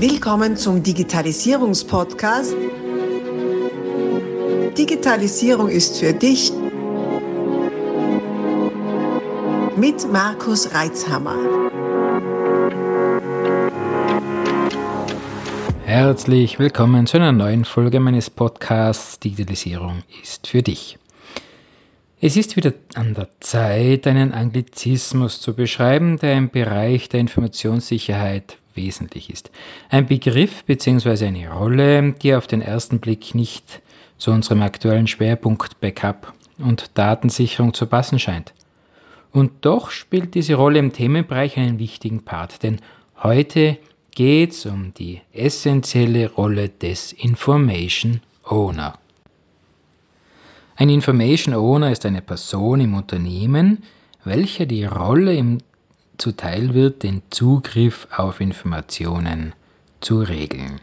Willkommen 0.00 0.56
zum 0.56 0.80
Digitalisierungspodcast. 0.80 2.54
Digitalisierung 4.78 5.68
ist 5.68 5.98
für 5.98 6.12
dich 6.12 6.52
mit 9.76 10.12
Markus 10.12 10.72
Reitzhammer. 10.72 11.34
Herzlich 15.84 16.60
willkommen 16.60 17.08
zu 17.08 17.16
einer 17.16 17.32
neuen 17.32 17.64
Folge 17.64 17.98
meines 17.98 18.30
Podcasts 18.30 19.18
Digitalisierung 19.18 20.04
ist 20.22 20.46
für 20.46 20.62
dich. 20.62 20.96
Es 22.20 22.36
ist 22.36 22.54
wieder 22.54 22.72
an 22.94 23.14
der 23.14 23.26
Zeit, 23.40 24.06
einen 24.06 24.32
Anglizismus 24.32 25.40
zu 25.40 25.54
beschreiben, 25.54 26.18
der 26.18 26.36
im 26.36 26.50
Bereich 26.50 27.08
der 27.08 27.18
Informationssicherheit 27.18 28.58
wesentlich 28.78 29.28
ist. 29.28 29.50
Ein 29.90 30.06
Begriff 30.06 30.64
bzw. 30.64 31.26
eine 31.26 31.50
Rolle, 31.50 32.12
die 32.12 32.34
auf 32.34 32.46
den 32.46 32.62
ersten 32.62 33.00
Blick 33.00 33.34
nicht 33.34 33.82
zu 34.16 34.30
unserem 34.30 34.62
aktuellen 34.62 35.06
Schwerpunkt 35.06 35.80
Backup 35.80 36.32
und 36.58 36.90
Datensicherung 36.94 37.74
zu 37.74 37.86
passen 37.86 38.18
scheint. 38.18 38.54
Und 39.32 39.50
doch 39.60 39.90
spielt 39.90 40.34
diese 40.34 40.54
Rolle 40.54 40.78
im 40.78 40.92
Themenbereich 40.92 41.58
einen 41.58 41.78
wichtigen 41.78 42.24
Part, 42.24 42.62
denn 42.62 42.80
heute 43.22 43.76
geht 44.12 44.52
es 44.52 44.66
um 44.66 44.94
die 44.94 45.20
essentielle 45.32 46.30
Rolle 46.32 46.70
des 46.70 47.12
Information 47.12 48.20
Owner. 48.44 48.98
Ein 50.76 50.90
Information 50.90 51.54
Owner 51.54 51.92
ist 51.92 52.06
eine 52.06 52.22
Person 52.22 52.80
im 52.80 52.94
Unternehmen, 52.94 53.82
welcher 54.24 54.66
die 54.66 54.84
Rolle 54.84 55.34
im 55.34 55.58
zuteil 56.18 56.74
wird, 56.74 57.02
den 57.02 57.22
Zugriff 57.30 58.08
auf 58.14 58.40
Informationen 58.40 59.54
zu 60.00 60.20
regeln. 60.20 60.80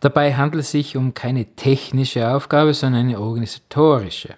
Dabei 0.00 0.34
handelt 0.34 0.64
es 0.64 0.70
sich 0.70 0.96
um 0.96 1.14
keine 1.14 1.44
technische 1.56 2.28
Aufgabe, 2.28 2.74
sondern 2.74 3.06
eine 3.06 3.20
organisatorische. 3.20 4.34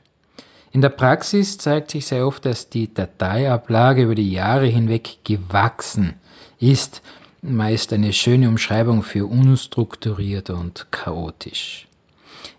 In 0.73 0.83
der 0.83 0.91
Praxis 0.91 1.59
zeigt 1.59 1.91
sich 1.91 2.07
sehr 2.07 2.27
oft, 2.27 2.45
dass 2.45 2.69
die 2.69 2.93
Dateiablage 2.93 4.03
über 4.03 4.15
die 4.15 4.31
Jahre 4.31 4.67
hinweg 4.67 5.19
gewachsen 5.25 6.15
ist, 6.61 7.03
meist 7.43 7.93
eine 7.93 8.13
schöne 8.13 8.49
Umschreibung 8.49 9.03
für 9.03 9.27
unstrukturiert 9.27 10.51
und 10.51 10.87
chaotisch. 10.91 11.89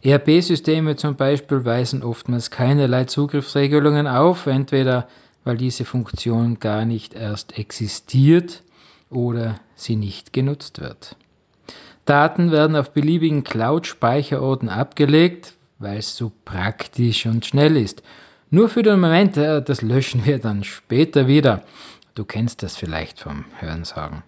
ERP-Systeme 0.03 0.95
zum 0.95 1.16
Beispiel 1.16 1.66
weisen 1.66 2.03
oftmals 2.03 2.52
keinerlei 2.52 3.05
Zugriffsregelungen 3.05 4.08
auf, 4.08 4.47
entweder 4.47 5.08
weil 5.48 5.56
diese 5.56 5.86
Funktion 5.86 6.59
gar 6.59 6.84
nicht 6.84 7.14
erst 7.14 7.58
existiert 7.58 8.64
oder 9.09 9.56
sie 9.76 9.95
nicht 9.95 10.34
genutzt 10.34 10.81
wird. 10.81 11.16
Daten 12.04 12.52
werden 12.52 12.76
auf 12.76 12.92
beliebigen 12.92 13.45
Cloud-Speicherorten 13.45 14.67
abgelegt, 14.67 15.54
weil 15.80 16.00
es 16.00 16.17
so 16.17 16.34
praktisch 16.44 17.26
und 17.26 17.45
schnell 17.45 17.78
ist. 17.78 18.04
Nur 18.50 18.67
für 18.67 18.84
den 18.84 19.00
Moment, 19.00 19.38
äh, 19.38 19.62
das 19.62 19.81
löschen 19.81 20.26
wir 20.26 20.39
dann 20.39 20.66
später 20.66 21.28
wieder. 21.28 21.64
Du 22.14 22.26
kennst 22.26 22.61
das 22.61 22.76
vielleicht 22.76 23.22
vom 23.22 23.45
Hörensagen. 23.59 24.23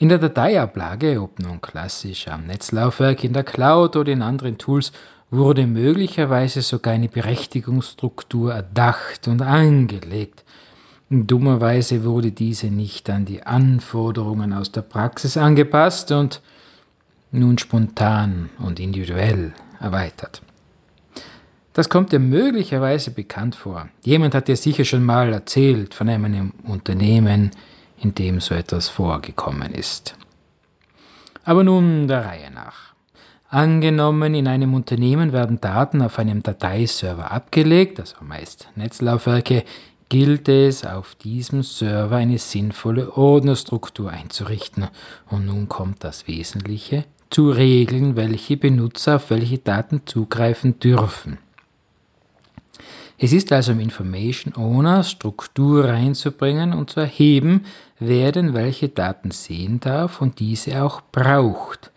In 0.00 0.08
der 0.08 0.18
Dateiablage, 0.18 1.22
ob 1.22 1.38
nun 1.38 1.60
klassisch 1.60 2.26
am 2.26 2.46
Netzlaufwerk 2.46 3.22
in 3.22 3.32
der 3.34 3.44
Cloud 3.44 3.94
oder 3.94 4.10
in 4.10 4.22
anderen 4.22 4.58
Tools, 4.58 4.90
wurde 5.36 5.66
möglicherweise 5.66 6.62
sogar 6.62 6.94
eine 6.94 7.08
Berechtigungsstruktur 7.08 8.52
erdacht 8.52 9.28
und 9.28 9.42
angelegt. 9.42 10.44
Dummerweise 11.10 12.04
wurde 12.04 12.32
diese 12.32 12.68
nicht 12.68 13.08
an 13.10 13.24
die 13.24 13.42
Anforderungen 13.42 14.52
aus 14.52 14.72
der 14.72 14.82
Praxis 14.82 15.36
angepasst 15.36 16.10
und 16.12 16.40
nun 17.30 17.58
spontan 17.58 18.50
und 18.58 18.80
individuell 18.80 19.52
erweitert. 19.80 20.42
Das 21.72 21.88
kommt 21.88 22.12
dir 22.12 22.20
möglicherweise 22.20 23.10
bekannt 23.10 23.56
vor. 23.56 23.88
Jemand 24.04 24.34
hat 24.34 24.48
dir 24.48 24.56
sicher 24.56 24.84
schon 24.84 25.04
mal 25.04 25.32
erzählt 25.32 25.92
von 25.92 26.08
einem 26.08 26.52
Unternehmen, 26.62 27.50
in 27.98 28.14
dem 28.14 28.40
so 28.40 28.54
etwas 28.54 28.88
vorgekommen 28.88 29.72
ist. 29.72 30.16
Aber 31.44 31.64
nun 31.64 32.06
der 32.06 32.24
Reihe 32.24 32.50
nach. 32.52 32.93
Angenommen, 33.54 34.34
in 34.34 34.48
einem 34.48 34.74
Unternehmen 34.74 35.32
werden 35.32 35.60
Daten 35.60 36.02
auf 36.02 36.18
einem 36.18 36.42
Dateiserver 36.42 37.30
abgelegt, 37.30 38.00
also 38.00 38.16
meist 38.20 38.68
Netzlaufwerke, 38.74 39.62
gilt 40.08 40.48
es, 40.48 40.84
auf 40.84 41.14
diesem 41.14 41.62
Server 41.62 42.16
eine 42.16 42.38
sinnvolle 42.38 43.16
Ordnerstruktur 43.16 44.10
einzurichten. 44.10 44.88
Und 45.30 45.46
nun 45.46 45.68
kommt 45.68 46.02
das 46.02 46.26
Wesentliche, 46.26 47.04
zu 47.30 47.48
regeln, 47.48 48.16
welche 48.16 48.56
Benutzer 48.56 49.14
auf 49.14 49.30
welche 49.30 49.58
Daten 49.58 50.02
zugreifen 50.04 50.80
dürfen. 50.80 51.38
Es 53.18 53.32
ist 53.32 53.52
also 53.52 53.70
im 53.70 53.78
Information 53.78 54.56
Owner 54.56 55.04
Struktur 55.04 55.84
reinzubringen 55.84 56.72
und 56.72 56.90
zu 56.90 56.98
erheben, 56.98 57.66
wer 58.00 58.32
denn 58.32 58.52
welche 58.52 58.88
Daten 58.88 59.30
sehen 59.30 59.78
darf 59.78 60.20
und 60.20 60.40
diese 60.40 60.82
auch 60.82 61.02
braucht. 61.12 61.92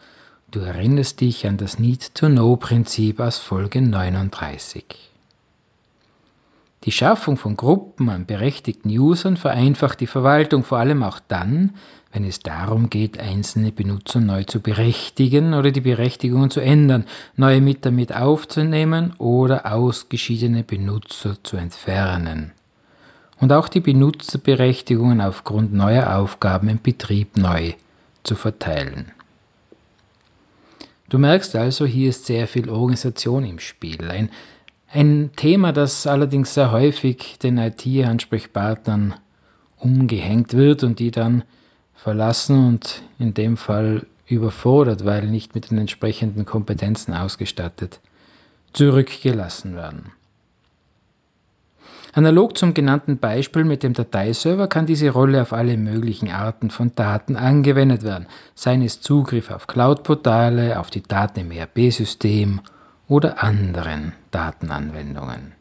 Du 0.49 0.61
erinnerst 0.61 1.19
dich 1.19 1.45
an 1.45 1.57
das 1.57 1.77
Need-to-Know-Prinzip 1.77 3.19
aus 3.19 3.37
Folge 3.37 3.81
39. 3.81 4.85
Die 6.85 6.91
Schaffung 6.93 7.35
von 7.35 7.57
Gruppen 7.57 8.07
an 8.07 8.25
berechtigten 8.25 8.89
Usern 8.97 9.35
vereinfacht 9.35 9.99
die 9.99 10.07
Verwaltung 10.07 10.63
vor 10.63 10.77
allem 10.77 11.03
auch 11.03 11.19
dann, 11.27 11.73
wenn 12.13 12.23
es 12.23 12.39
darum 12.39 12.89
geht, 12.89 13.19
einzelne 13.19 13.73
Benutzer 13.73 14.21
neu 14.21 14.45
zu 14.45 14.61
berechtigen 14.61 15.53
oder 15.53 15.71
die 15.71 15.81
Berechtigungen 15.81 16.49
zu 16.49 16.61
ändern, 16.61 17.03
neue 17.35 17.59
mit 17.59 17.85
damit 17.85 18.15
aufzunehmen 18.15 19.15
oder 19.17 19.69
ausgeschiedene 19.73 20.63
Benutzer 20.63 21.35
zu 21.43 21.57
entfernen. 21.57 22.53
Und 23.41 23.51
auch 23.51 23.67
die 23.67 23.81
Benutzerberechtigungen 23.81 25.19
aufgrund 25.19 25.73
neuer 25.73 26.15
Aufgaben 26.15 26.69
im 26.69 26.81
Betrieb 26.81 27.35
neu 27.35 27.73
zu 28.23 28.35
verteilen. 28.35 29.11
Du 31.09 31.17
merkst 31.17 31.55
also, 31.55 31.85
hier 31.85 32.09
ist 32.09 32.25
sehr 32.25 32.47
viel 32.47 32.69
Organisation 32.69 33.45
im 33.45 33.59
Spiel. 33.59 34.09
Ein, 34.09 34.29
ein 34.91 35.31
Thema, 35.35 35.71
das 35.71 36.05
allerdings 36.05 36.53
sehr 36.53 36.71
häufig 36.71 37.39
den 37.39 37.57
IT-Ansprechpartnern 37.57 39.15
umgehängt 39.77 40.53
wird 40.53 40.83
und 40.83 40.99
die 40.99 41.11
dann 41.11 41.43
verlassen 41.93 42.67
und 42.67 43.03
in 43.19 43.33
dem 43.33 43.55
Fall 43.55 44.05
überfordert, 44.27 45.05
weil 45.05 45.27
nicht 45.27 45.55
mit 45.55 45.71
den 45.71 45.77
entsprechenden 45.77 46.45
Kompetenzen 46.45 47.13
ausgestattet, 47.13 48.01
zurückgelassen 48.73 49.75
werden. 49.75 50.11
Analog 52.17 52.57
zum 52.57 52.73
genannten 52.73 53.19
Beispiel 53.19 53.63
mit 53.63 53.83
dem 53.83 53.93
Dateiserver 53.93 54.67
kann 54.67 54.87
diese 54.87 55.11
Rolle 55.11 55.39
auf 55.39 55.53
alle 55.53 55.77
möglichen 55.77 56.31
Arten 56.31 56.71
von 56.71 56.93
Daten 56.95 57.35
angewendet 57.35 58.01
werden, 58.01 58.25
seien 58.55 58.81
es 58.81 59.01
Zugriff 59.01 59.51
auf 59.51 59.67
Cloud-Portale, 59.67 60.79
auf 60.79 60.89
die 60.89 61.03
Daten 61.03 61.41
im 61.41 61.51
ERP-System 61.51 62.61
oder 63.07 63.43
anderen 63.43 64.13
Datenanwendungen. 64.31 65.53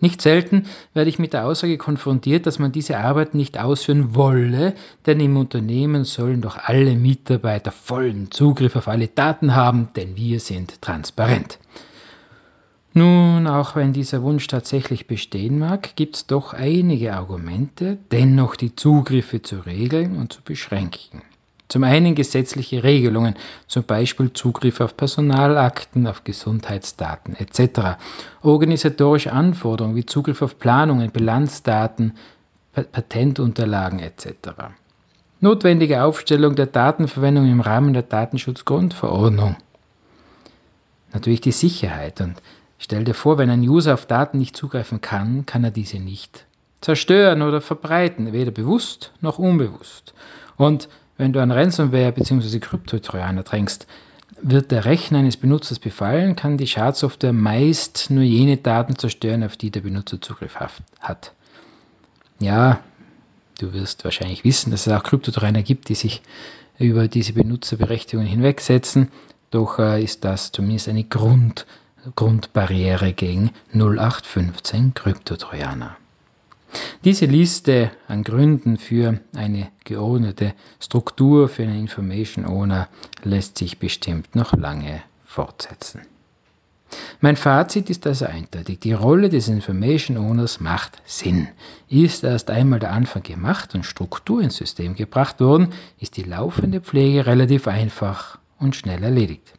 Nicht 0.00 0.22
selten 0.22 0.66
werde 0.94 1.10
ich 1.10 1.18
mit 1.18 1.32
der 1.32 1.44
Aussage 1.44 1.76
konfrontiert, 1.76 2.46
dass 2.46 2.60
man 2.60 2.70
diese 2.70 2.98
Arbeit 2.98 3.34
nicht 3.34 3.58
ausführen 3.58 4.14
wolle, 4.14 4.74
denn 5.06 5.18
im 5.18 5.36
Unternehmen 5.36 6.04
sollen 6.04 6.40
doch 6.40 6.56
alle 6.56 6.94
Mitarbeiter 6.94 7.72
vollen 7.72 8.30
Zugriff 8.30 8.76
auf 8.76 8.86
alle 8.86 9.08
Daten 9.08 9.56
haben, 9.56 9.88
denn 9.96 10.16
wir 10.16 10.38
sind 10.38 10.80
transparent. 10.80 11.58
Nun, 12.98 13.46
auch 13.46 13.76
wenn 13.76 13.92
dieser 13.92 14.22
Wunsch 14.22 14.48
tatsächlich 14.48 15.06
bestehen 15.06 15.60
mag, 15.60 15.94
gibt 15.94 16.16
es 16.16 16.26
doch 16.26 16.52
einige 16.52 17.14
Argumente, 17.14 17.96
dennoch 18.10 18.56
die 18.56 18.74
Zugriffe 18.74 19.40
zu 19.40 19.60
regeln 19.60 20.16
und 20.16 20.32
zu 20.32 20.42
beschränken. 20.42 21.22
Zum 21.68 21.84
einen 21.84 22.16
gesetzliche 22.16 22.82
Regelungen, 22.82 23.36
zum 23.68 23.84
Beispiel 23.84 24.32
Zugriff 24.32 24.80
auf 24.80 24.96
Personalakten, 24.96 26.08
auf 26.08 26.24
Gesundheitsdaten 26.24 27.36
etc. 27.36 28.00
Organisatorische 28.42 29.32
Anforderungen 29.32 29.94
wie 29.94 30.04
Zugriff 30.04 30.42
auf 30.42 30.58
Planungen, 30.58 31.12
Bilanzdaten, 31.12 32.14
Patentunterlagen 32.72 34.00
etc. 34.00 34.26
Notwendige 35.38 36.02
Aufstellung 36.02 36.56
der 36.56 36.66
Datenverwendung 36.66 37.48
im 37.48 37.60
Rahmen 37.60 37.92
der 37.92 38.02
Datenschutzgrundverordnung. 38.02 39.54
Natürlich 41.12 41.40
die 41.40 41.52
Sicherheit 41.52 42.20
und 42.20 42.42
Stell 42.78 43.04
dir 43.04 43.14
vor, 43.14 43.38
wenn 43.38 43.50
ein 43.50 43.62
User 43.62 43.94
auf 43.94 44.06
Daten 44.06 44.38
nicht 44.38 44.56
zugreifen 44.56 45.00
kann, 45.00 45.46
kann 45.46 45.64
er 45.64 45.70
diese 45.70 45.98
nicht 45.98 46.46
zerstören 46.80 47.42
oder 47.42 47.60
verbreiten, 47.60 48.32
weder 48.32 48.52
bewusst 48.52 49.12
noch 49.20 49.38
unbewusst. 49.38 50.14
Und 50.56 50.88
wenn 51.16 51.32
du 51.32 51.42
an 51.42 51.50
Ransomware 51.50 52.12
bzw. 52.12 52.60
Kryptotrojaner 52.60 53.42
drängst, 53.42 53.86
wird 54.40 54.70
der 54.70 54.84
Rechner 54.84 55.18
eines 55.18 55.36
Benutzers 55.36 55.80
befallen, 55.80 56.36
kann 56.36 56.56
die 56.56 56.68
Schadsoftware 56.68 57.32
meist 57.32 58.10
nur 58.10 58.22
jene 58.22 58.56
Daten 58.56 58.96
zerstören, 58.96 59.42
auf 59.42 59.56
die 59.56 59.72
der 59.72 59.80
Benutzer 59.80 60.20
Zugriff 60.20 60.54
hat. 61.00 61.32
Ja, 62.38 62.80
Du 63.58 63.72
wirst 63.72 64.04
wahrscheinlich 64.04 64.44
wissen, 64.44 64.70
dass 64.70 64.86
es 64.86 64.92
auch 64.92 65.02
Kryptotrainer 65.02 65.62
gibt, 65.62 65.88
die 65.88 65.96
sich 65.96 66.22
über 66.78 67.08
diese 67.08 67.32
Benutzerberechtigungen 67.32 68.28
hinwegsetzen. 68.28 69.08
Doch 69.50 69.80
äh, 69.80 70.02
ist 70.02 70.24
das 70.24 70.52
zumindest 70.52 70.88
eine 70.88 71.02
Grund, 71.02 71.66
Grundbarriere 72.16 73.12
gegen 73.12 73.50
0815 73.72 74.94
Kryptotrojaner. 74.94 75.96
Diese 77.04 77.26
Liste 77.26 77.90
an 78.08 78.24
Gründen 78.24 78.76
für 78.76 79.20
eine 79.34 79.68
geordnete 79.84 80.54
Struktur 80.80 81.48
für 81.48 81.62
einen 81.62 81.80
Information 81.80 82.44
Owner 82.44 82.88
lässt 83.22 83.58
sich 83.58 83.78
bestimmt 83.78 84.34
noch 84.34 84.52
lange 84.52 85.02
fortsetzen. 85.24 86.02
Mein 87.20 87.36
Fazit 87.36 87.90
ist 87.90 88.06
also 88.06 88.26
eindeutig. 88.26 88.80
Die 88.80 88.92
Rolle 88.92 89.28
des 89.28 89.48
Information 89.48 90.16
Owners 90.16 90.60
macht 90.60 91.02
Sinn. 91.04 91.48
Ist 91.88 92.24
erst 92.24 92.50
einmal 92.50 92.78
der 92.78 92.92
Anfang 92.92 93.22
gemacht 93.22 93.74
und 93.74 93.84
Struktur 93.84 94.40
ins 94.40 94.56
System 94.56 94.94
gebracht 94.94 95.40
worden, 95.40 95.68
ist 95.98 96.16
die 96.16 96.22
laufende 96.22 96.80
Pflege 96.80 97.26
relativ 97.26 97.68
einfach 97.68 98.38
und 98.58 98.74
schnell 98.76 99.02
erledigt. 99.02 99.57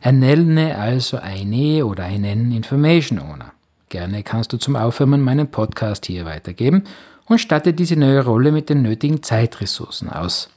Ernenne 0.00 0.76
also 0.76 1.16
eine 1.16 1.86
oder 1.86 2.04
einen 2.04 2.52
Information 2.52 3.18
Owner. 3.18 3.52
Gerne 3.88 4.22
kannst 4.22 4.52
du 4.52 4.56
zum 4.56 4.76
Aufwärmen 4.76 5.20
meinen 5.20 5.50
Podcast 5.50 6.06
hier 6.06 6.24
weitergeben 6.24 6.84
und 7.26 7.38
statte 7.38 7.72
diese 7.72 7.96
neue 7.96 8.24
Rolle 8.24 8.52
mit 8.52 8.68
den 8.68 8.82
nötigen 8.82 9.22
Zeitressourcen 9.22 10.10
aus. 10.10 10.50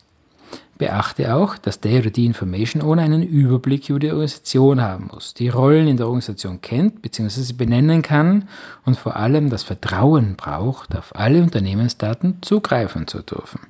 Beachte 0.78 1.34
auch, 1.34 1.58
dass 1.58 1.80
der 1.80 2.02
oder 2.02 2.10
die 2.12 2.26
Information 2.26 2.84
Owner 2.84 3.02
einen 3.02 3.24
Überblick 3.24 3.90
über 3.90 4.00
die 4.00 4.10
Organisation 4.10 4.82
haben 4.82 5.10
muss, 5.12 5.34
die 5.34 5.50
Rollen 5.50 5.88
in 5.88 5.98
der 5.98 6.06
Organisation 6.06 6.62
kennt 6.62 7.02
bzw. 7.02 7.54
benennen 7.54 8.02
kann 8.04 8.48
und 8.86 8.98
vor 8.98 9.16
allem 9.16 9.50
das 9.50 9.64
Vertrauen 9.64 10.36
braucht, 10.36 10.96
auf 10.96 11.16
alle 11.16 11.42
Unternehmensdaten 11.42 12.38
zugreifen 12.42 13.08
zu 13.08 13.22
dürfen. 13.22 13.62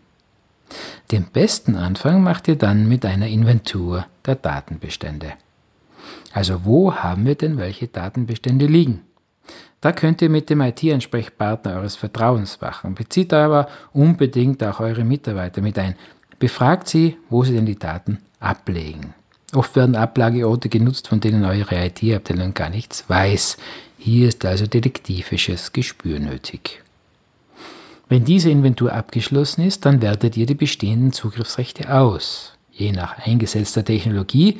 Den 1.12 1.25
besten 1.25 1.75
Anfang 1.75 2.22
macht 2.22 2.48
ihr 2.48 2.58
dann 2.58 2.88
mit 2.88 3.06
einer 3.06 3.28
Inventur 3.28 4.06
der 4.25 4.36
Datenbestände. 4.36 5.34
Also 6.34 6.66
wo 6.66 6.94
haben 6.94 7.25
wir 7.25 7.36
denn 7.36 7.58
welche 7.58 7.88
Datenbestände 7.88 8.66
liegen? 8.66 9.02
Da 9.81 9.92
könnt 9.92 10.22
ihr 10.22 10.30
mit 10.30 10.50
dem 10.50 10.62
IT-Ansprechpartner 10.62 11.75
eures 11.75 11.96
Vertrauens 11.96 12.62
wachen. 12.62 12.96
Bezieht 12.96 13.31
aber 13.34 13.68
unbedingt 13.94 14.64
auch 14.64 14.80
eure 14.80 15.04
Mitarbeiter 15.04 15.62
mit 15.62 15.78
ein. 15.78 15.96
Befragt 16.40 16.88
sie, 16.88 17.18
wo 17.30 17.44
sie 17.44 17.54
denn 17.54 17.66
die 17.66 17.80
Daten 17.80 18.19
ablegen. 18.40 19.14
Oft 19.54 19.75
werden 19.75 19.96
Ablageorte 19.96 20.68
genutzt, 20.68 21.08
von 21.08 21.19
denen 21.19 21.46
eure 21.46 21.86
IT-Abteilung 21.86 22.54
gar 22.54 22.69
nichts 22.69 23.10
weiß. 23.10 23.58
Hier 23.98 24.28
ist 24.28 24.46
also 24.46 24.68
detektivisches 24.68 25.72
Gespür 25.72 26.19
nötig. 26.19 26.84
Wenn 28.09 28.24
diese 28.24 28.50
Inventur 28.50 28.94
abgeschlossen 28.94 29.65
ist, 29.65 29.86
dann 29.86 30.01
wertet 30.01 30.38
ihr 30.38 30.45
die 30.45 30.56
bestehenden 30.56 31.12
Zugriffsrechte 31.12 31.94
aus. 31.94 32.54
Je 32.71 32.92
nach 32.92 33.18
eingesetzter 33.18 33.83
Technologie 33.83 34.59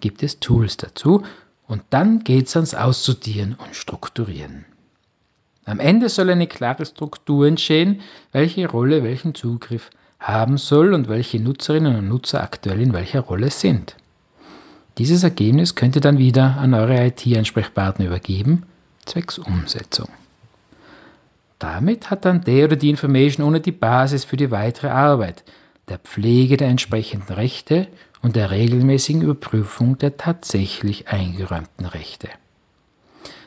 gibt 0.00 0.22
es 0.22 0.40
Tools 0.40 0.76
dazu 0.76 1.22
und 1.68 1.82
dann 1.90 2.24
geht 2.24 2.48
es 2.48 2.56
ans 2.56 2.74
Aussortieren 2.74 3.54
und 3.54 3.76
Strukturieren. 3.76 4.64
Am 5.64 5.80
Ende 5.80 6.08
soll 6.08 6.30
eine 6.30 6.46
klare 6.46 6.86
Struktur 6.86 7.46
entstehen, 7.46 8.00
welche 8.32 8.68
Rolle 8.68 9.04
welchen 9.04 9.34
Zugriff 9.34 9.90
haben 10.18 10.56
soll 10.56 10.94
und 10.94 11.08
welche 11.08 11.38
Nutzerinnen 11.38 11.94
und 11.94 12.08
Nutzer 12.08 12.42
aktuell 12.42 12.80
in 12.80 12.92
welcher 12.92 13.20
Rolle 13.20 13.50
sind. 13.50 13.94
Dieses 14.96 15.22
Ergebnis 15.22 15.76
könnt 15.76 15.94
ihr 15.94 16.00
dann 16.00 16.18
wieder 16.18 16.56
an 16.56 16.74
eure 16.74 17.06
IT-Ansprechpartner 17.06 18.06
übergeben, 18.06 18.64
zwecks 19.04 19.38
Umsetzung. 19.38 20.08
Damit 21.58 22.10
hat 22.10 22.24
dann 22.24 22.42
der 22.42 22.66
oder 22.66 22.76
die 22.76 22.90
Information 22.90 23.46
ohne 23.46 23.60
die 23.60 23.72
Basis 23.72 24.24
für 24.24 24.36
die 24.36 24.50
weitere 24.50 24.88
Arbeit, 24.88 25.42
der 25.88 25.98
Pflege 25.98 26.56
der 26.56 26.68
entsprechenden 26.68 27.32
Rechte 27.32 27.88
und 28.22 28.36
der 28.36 28.50
regelmäßigen 28.50 29.22
Überprüfung 29.22 29.98
der 29.98 30.16
tatsächlich 30.16 31.08
eingeräumten 31.08 31.86
Rechte. 31.86 32.28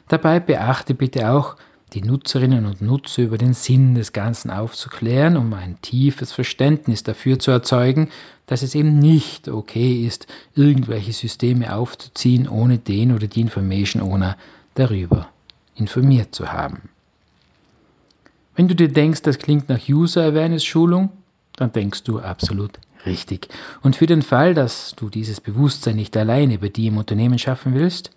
Dabei 0.08 0.40
beachte 0.40 0.94
bitte 0.94 1.32
auch, 1.32 1.56
die 1.94 2.02
Nutzerinnen 2.02 2.66
und 2.66 2.82
Nutzer 2.82 3.24
über 3.24 3.38
den 3.38 3.54
Sinn 3.54 3.96
des 3.96 4.14
Ganzen 4.14 4.50
aufzuklären, 4.50 5.36
um 5.36 5.54
ein 5.54 5.78
tiefes 5.82 6.32
Verständnis 6.32 7.04
dafür 7.04 7.38
zu 7.38 7.52
erzeugen, 7.52 8.10
dass 8.46 8.62
es 8.62 8.76
eben 8.76 8.98
nicht 8.98 9.50
okay 9.50 10.06
ist, 10.06 10.28
irgendwelche 10.56 11.12
Systeme 11.12 11.76
aufzuziehen, 11.76 12.48
ohne 12.48 12.78
den 12.78 13.14
oder 13.14 13.28
die 13.28 13.42
Information 13.42 14.02
Owner 14.02 14.38
darüber 14.76 15.28
informiert 15.76 16.34
zu 16.34 16.52
haben. 16.52 16.90
Wenn 18.56 18.68
du 18.68 18.76
dir 18.76 18.90
denkst, 18.90 19.22
das 19.22 19.38
klingt 19.38 19.70
nach 19.70 19.88
User 19.88 20.24
Awareness 20.24 20.66
Schulung, 20.66 21.10
dann 21.56 21.72
denkst 21.72 22.04
du 22.04 22.20
absolut 22.20 22.80
richtig. 23.06 23.48
Und 23.82 23.96
für 23.96 24.08
den 24.08 24.22
Fall, 24.22 24.54
dass 24.54 24.94
du 24.96 25.10
dieses 25.10 25.42
Bewusstsein 25.42 25.96
nicht 25.96 26.16
alleine 26.18 26.58
bei 26.58 26.70
dir 26.70 26.90
im 26.90 26.98
Unternehmen 26.98 27.40
schaffen 27.40 27.74
willst, 27.74 28.12